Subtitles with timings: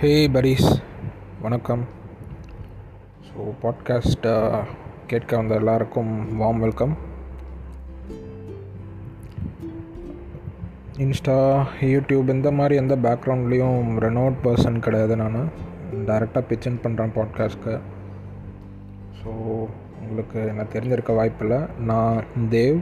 [0.00, 0.68] ஹே பரீஸ்
[1.42, 1.82] வணக்கம்.
[3.26, 4.60] ஸோ பாட்காஸ்ட்டை uh,
[5.06, 6.94] கேட்க வந்த எல்லாருக்கும் வாம் வெல்கம்
[11.06, 11.36] இன்ஸ்டா
[11.90, 15.38] யூடியூப் இந்த மாதிரி எந்த பேக்ரவுண்ட்லேயும் ரெனோட் பர்சன் கிடையாது நான்.
[16.08, 17.76] டைரெக்டாக பிச்சன் பண்ணுறேன் பாட்காஸ்ட்க்கு
[19.20, 19.28] ஸோ
[20.00, 21.60] உங்களுக்கு என்ன தெரிஞ்சிருக்க வாய்ப்பில்லை.
[21.92, 22.24] நான்
[22.56, 22.80] தேவ்.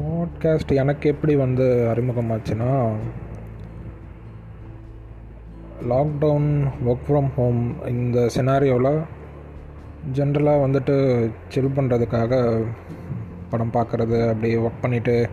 [0.00, 2.72] பாட்காஸ்ட் எனக்கு எப்படி வந்து அறிமுகமாச்சுன்னா
[5.86, 9.04] லாக்டவுன் ஒர்க் ஃப்ரம் ஹோம் இந்த சினாரியோவில்
[10.12, 10.94] ஜென்ரலாக வந்துட்டு
[11.48, 12.32] சில் பண்ணுறதுக்காக
[13.50, 15.28] படம் பார்க்குறது அப்படி ஒர்க் பண்ணிவிட்டு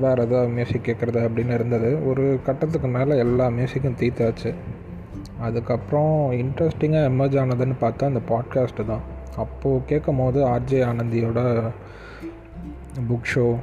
[0.00, 2.08] வேறு எதாவது மியூசிக் கேட்குறது அப்படின்னு இருந்தது.
[2.08, 4.54] ஒரு கட்டத்துக்கு மேலே எல்லா மியூசிக்கும் தீத்தாச்சு
[5.40, 9.04] அதுக்கப்புறம் இன்ட்ரெஸ்டிங்காக எமர்ஜ் ஆனதுன்னு பார்த்தா அந்த பாட்காஸ்ட்டு தான்.
[9.36, 11.70] அப்போது கேட்கும் போது ஆர்ஜே ஆனந்தியோட
[13.10, 13.56] புக் ஷோ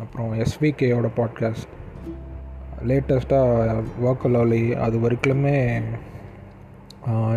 [0.00, 1.72] அப்புறம் எஸ்விகேயோட பாட்காஸ்ட்
[2.88, 5.56] லேட்டஸ்ட்டாக வாக்கலாலி அது வரைக்குமே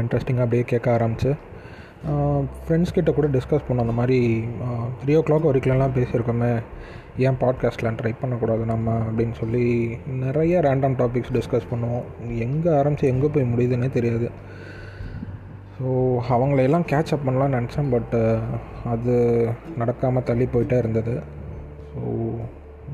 [0.02, 1.32] இன்ட்ரெஸ்டிங்காக அப்படியே கேட்க ஆரம்பிச்சு.
[2.66, 4.18] ஃப்ரெண்ட்ஸ் கிட்ட கூட டிஸ்கஸ் பண்ணோம் அந்த மாதிரி
[5.00, 6.52] த்ரீ ஓ கிளாக் வரைக்கும்லாம் பேசியிருக்கோமே
[7.26, 9.64] ஏன் பாட்காஸ்ட்லாம் ட்ரை பண்ணக்கூடாது நம்ம அப்படின்னு சொல்லி
[10.24, 12.06] நிறைய ரேண்டம் டாபிக்ஸ் டிஸ்கஸ் பண்ணுவோம்.
[12.46, 14.30] எங்கே ஆரம்பித்து எங்கே போய் முடியுதுன்னே தெரியாது.
[15.78, 15.90] ஸோ
[16.36, 18.16] அவங்களையெல்லாம் கேட்ச் அப் பண்ணலாம்னு நினச்சேன் பட்
[18.94, 19.16] அது
[19.82, 21.16] நடக்காமல் தள்ளி போயிட்டே இருந்தது.
[21.92, 22.02] ஸோ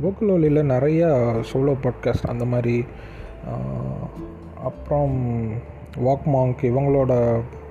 [0.02, 1.10] போக்குலோலியில் நிறையா
[1.52, 2.76] சோலோ பாட்காஸ்ட் அந்த மாதிரி
[4.64, 5.16] அப்புறம்
[6.06, 7.14] வாக் மாங்க் இவங்களோட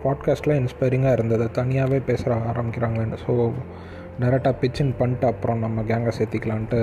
[0.05, 1.51] பாட்காஸ்ட்லாம் இன்ஸ்பைரிங்காக இருந்தது.
[1.51, 3.35] தனியாகவே பேசுகிற ஆரம்பிக்கிறாங்கன்னு ஸோ
[4.21, 6.81] டேரெக்டாக பிச்சின் பண்ணிட்டு அப்புறம் நம்ம கேங்கை சேர்த்திக்கலான்ட்டு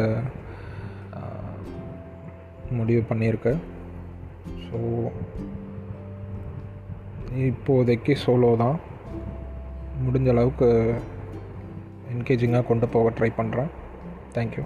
[2.71, 3.53] முடிவு பண்ணியிருக்கு.
[4.65, 4.79] ஸோ
[7.47, 8.77] இப்போதைக்கு சோலோ தான்.
[10.05, 10.67] முடிஞ்ச அளவுக்கு
[12.13, 13.69] என்கேஜிங்காக கொண்டு போக ட்ரை பண்ணுறேன்
[14.33, 14.63] தேங்க்யூ